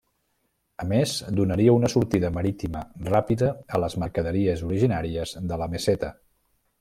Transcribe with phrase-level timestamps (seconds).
[0.83, 6.15] A més, donaria una sortida marítima ràpida a les mercaderies originàries de la Meseta.